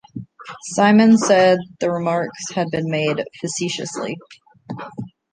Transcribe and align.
Symons 0.73 1.23
said 1.27 1.59
the 1.79 1.91
remarks 1.91 2.49
had 2.55 2.71
been 2.71 2.89
made 2.89 3.23
facetiously. 3.39 4.17